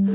[0.00, 0.06] As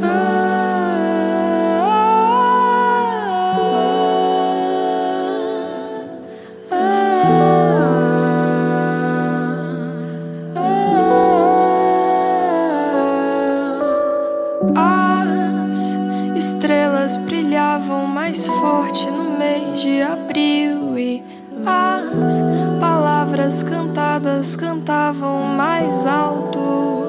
[16.37, 21.21] estrelas brilhavam mais forte no mês de abril e
[21.65, 22.41] as
[22.79, 27.02] palavras cantadas cantavam mais alto.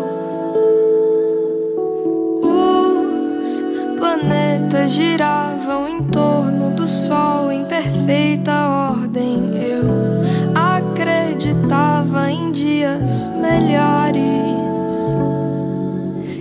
[4.94, 9.50] Giravam em torno do Sol em perfeita ordem.
[9.56, 9.84] Eu
[10.54, 14.22] acreditava em dias melhores.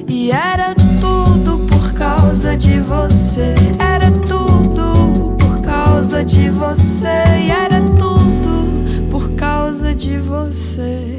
[0.07, 3.55] E era tudo por causa de você.
[3.79, 7.23] Era tudo por causa de você.
[7.47, 11.12] E era tudo por causa de você.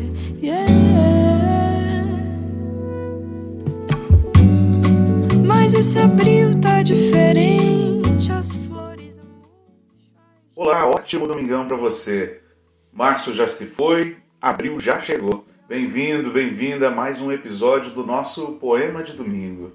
[5.96, 8.32] Abril tá diferente.
[8.32, 9.20] As flores.
[10.56, 12.40] Olá, ótimo domingão para você.
[12.92, 15.44] Março já se foi, abril já chegou.
[15.68, 19.72] Bem-vindo, bem-vinda a mais um episódio do nosso Poema de Domingo.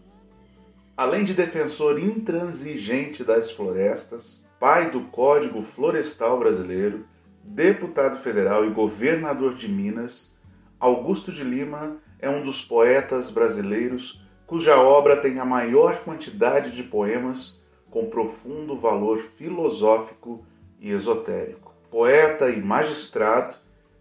[0.96, 7.06] Além de defensor intransigente das florestas, pai do Código Florestal Brasileiro,
[7.44, 10.36] deputado federal e governador de Minas,
[10.80, 16.82] Augusto de Lima é um dos poetas brasileiros cuja obra tem a maior quantidade de
[16.82, 20.44] poemas com profundo valor filosófico
[20.80, 21.72] e esotérico.
[21.92, 23.54] Poeta e magistrado,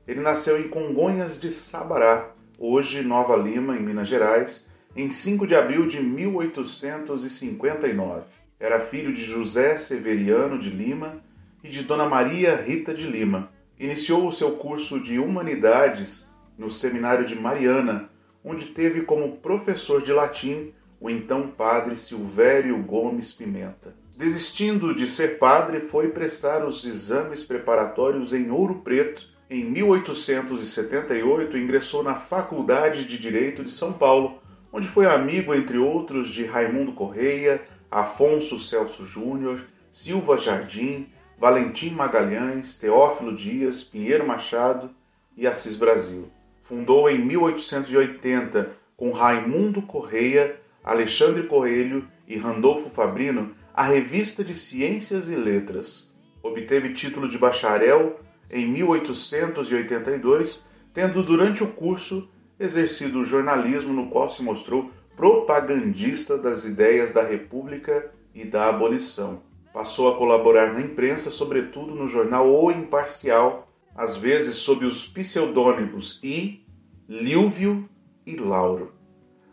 [0.07, 5.55] ele nasceu em Congonhas de Sabará, hoje Nova Lima, em Minas Gerais, em 5 de
[5.55, 8.23] abril de 1859.
[8.59, 11.21] Era filho de José Severiano de Lima
[11.63, 13.51] e de Dona Maria Rita de Lima.
[13.79, 16.27] Iniciou o seu curso de Humanidades
[16.57, 18.09] no Seminário de Mariana,
[18.44, 23.95] onde teve como professor de latim o então padre Silvério Gomes Pimenta.
[24.17, 29.23] Desistindo de ser padre, foi prestar os exames preparatórios em Ouro Preto.
[29.48, 34.40] Em 1878, ingressou na Faculdade de Direito de São Paulo,
[34.73, 41.07] onde foi amigo, entre outros, de Raimundo Correia, Afonso Celso Júnior, Silva Jardim,
[41.39, 44.90] Valentim Magalhães, Teófilo Dias, Pinheiro Machado
[45.36, 46.29] e Assis Brasil.
[46.68, 55.30] Fundou em 1880, com Raimundo Correia, Alexandre Coelho e Randolfo Fabrino, a Revista de Ciências
[55.30, 56.14] e Letras.
[56.42, 58.20] Obteve título de bacharel
[58.51, 62.28] em 1882, tendo durante o curso
[62.61, 69.40] exercido o jornalismo no qual se mostrou propagandista das ideias da República e da abolição.
[69.73, 73.67] Passou a colaborar na imprensa, sobretudo no jornal O Imparcial,
[73.98, 76.64] às vezes sob os pseudônimos I,
[77.09, 77.89] Lílvio
[78.25, 78.92] e Lauro.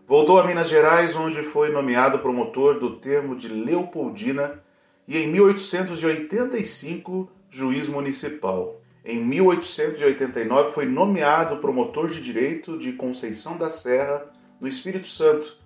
[0.08, 4.64] Voltou a Minas Gerais, onde foi nomeado promotor do termo de Leopoldina
[5.08, 8.80] e em 1885 juiz municipal.
[9.04, 15.58] Em 1889 foi nomeado promotor de direito de Conceição da Serra, no Espírito Santo,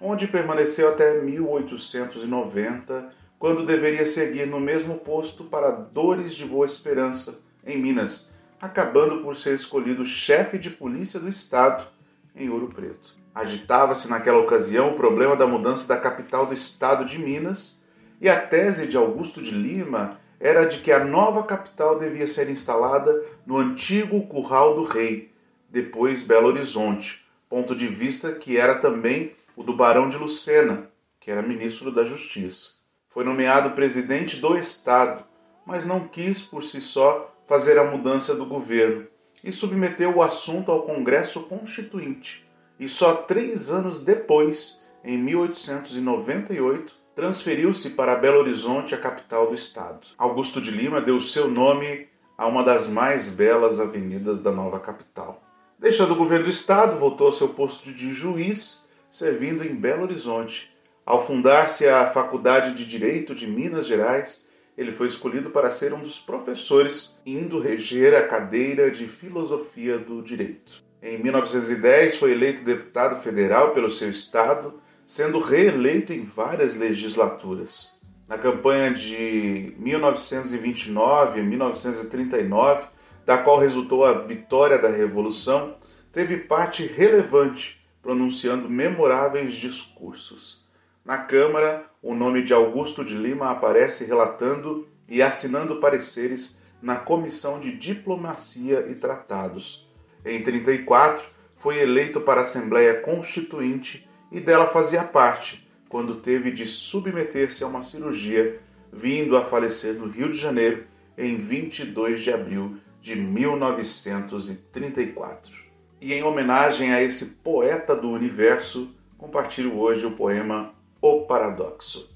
[0.00, 7.47] onde permaneceu até 1890, quando deveria seguir no mesmo posto para Dores de Boa Esperança,
[7.64, 11.86] em Minas, acabando por ser escolhido chefe de polícia do estado
[12.34, 13.14] em Ouro Preto.
[13.34, 17.82] Agitava-se naquela ocasião o problema da mudança da capital do estado de Minas,
[18.20, 22.50] e a tese de Augusto de Lima era de que a nova capital devia ser
[22.50, 25.32] instalada no antigo Curral do Rei,
[25.68, 31.30] depois Belo Horizonte, ponto de vista que era também o do Barão de Lucena, que
[31.30, 32.74] era ministro da Justiça.
[33.08, 35.24] Foi nomeado presidente do Estado,
[35.66, 39.06] mas não quis por si só fazer a mudança do governo
[39.42, 42.46] e submeteu o assunto ao Congresso Constituinte.
[42.78, 50.06] E só três anos depois, em 1898, transferiu-se para Belo Horizonte, a capital do estado.
[50.16, 55.42] Augusto de Lima deu seu nome a uma das mais belas avenidas da nova capital.
[55.78, 60.70] Deixando o governo do estado, voltou ao seu posto de juiz, servindo em Belo Horizonte.
[61.04, 64.46] Ao fundar-se a Faculdade de Direito de Minas Gerais,
[64.78, 70.22] ele foi escolhido para ser um dos professores, indo reger a cadeira de Filosofia do
[70.22, 70.84] Direito.
[71.02, 77.98] Em 1910, foi eleito deputado federal pelo seu estado, sendo reeleito em várias legislaturas.
[78.28, 82.84] Na campanha de 1929 a 1939,
[83.26, 85.74] da qual resultou a vitória da Revolução,
[86.12, 90.64] teve parte relevante, pronunciando memoráveis discursos.
[91.08, 97.58] Na Câmara, o nome de Augusto de Lima aparece relatando e assinando pareceres na Comissão
[97.58, 99.88] de Diplomacia e Tratados.
[100.22, 101.24] Em 34,
[101.56, 107.68] foi eleito para a Assembleia Constituinte e dela fazia parte, quando teve de submeter-se a
[107.68, 108.60] uma cirurgia,
[108.92, 110.84] vindo a falecer no Rio de Janeiro
[111.16, 115.54] em 22 de abril de 1934.
[116.02, 122.10] E em homenagem a esse poeta do universo, compartilho hoje o poema O Paradoxo.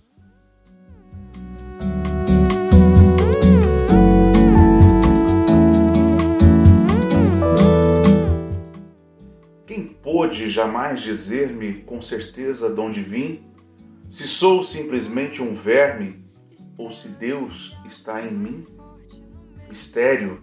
[9.65, 13.53] Quem pôde jamais dizer-me com certeza de onde vim,
[14.11, 16.25] se sou simplesmente um verme
[16.77, 18.67] ou se Deus está em mim?
[19.69, 20.43] Mistério,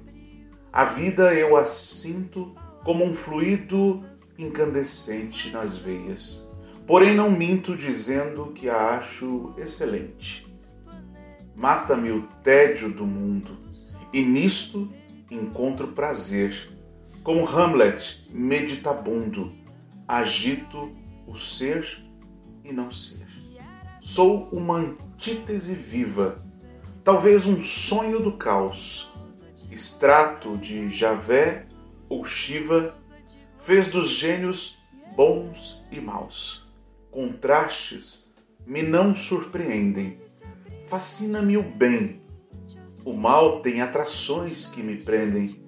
[0.72, 2.56] a vida eu a sinto
[2.86, 4.02] como um fluido
[4.38, 6.49] incandescente nas veias.
[6.90, 10.52] Porém, não minto dizendo que a acho excelente.
[11.56, 13.56] Mata-me o tédio do mundo,
[14.12, 14.92] e nisto
[15.30, 16.76] encontro prazer.
[17.22, 19.54] Como Hamlet meditabundo,
[20.08, 20.92] agito
[21.28, 22.04] o ser
[22.66, 23.28] e não ser.
[24.02, 26.38] Sou uma antítese viva,
[27.04, 29.08] talvez um sonho do caos,
[29.70, 31.68] extrato de Javé
[32.10, 32.98] ou Shiva,
[33.60, 34.80] fez dos gênios
[35.16, 36.68] bons e maus.
[37.12, 38.26] Contrastes
[38.66, 40.16] me não surpreendem.
[40.88, 42.22] Fascina-me o bem.
[43.04, 45.64] O mal tem atrações que me prendem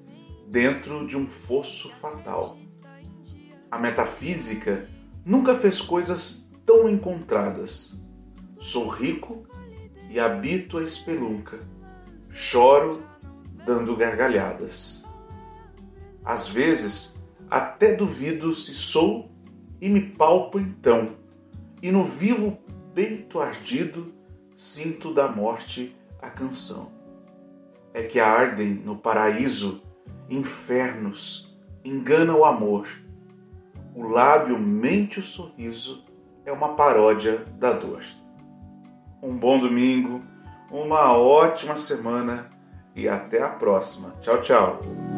[0.47, 2.57] dentro de um fosso fatal.
[3.71, 4.88] A metafísica
[5.25, 7.99] nunca fez coisas tão encontradas.
[8.59, 9.47] Sou rico
[10.09, 11.59] e habito a espelunca.
[12.33, 13.01] Choro
[13.65, 15.03] dando gargalhadas.
[16.23, 19.31] Às vezes, até duvido se sou
[19.79, 21.20] e me palpo então,
[21.81, 22.57] e no vivo
[22.94, 24.13] peito ardido
[24.56, 26.92] sinto da morte a canção.
[27.94, 29.81] É que ardem no paraíso
[30.30, 32.88] infernos, engana o amor.
[33.94, 36.06] O lábio mente o sorriso,
[36.45, 38.04] é uma paródia da dor.
[39.22, 40.22] Um bom domingo,
[40.72, 42.50] uma ótima semana
[42.95, 44.13] e até a próxima.
[44.22, 45.10] Tchau, tchau.